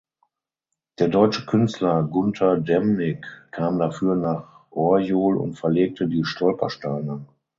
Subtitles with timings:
[0.97, 7.27] Der deutsche Künstler Gunter Demnig kam dafür nach Orjol und verlegte die Stolpersteine.